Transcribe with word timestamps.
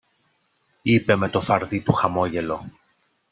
είπε 0.81 1.15
με 1.15 1.29
το 1.29 1.41
φαρδύ 1.41 1.81
του 1.81 1.93
χαμόγελο 1.93 2.71